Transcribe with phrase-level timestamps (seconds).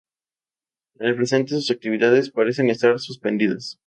[0.95, 3.77] En el presente sus actividades parecen estar suspendidas.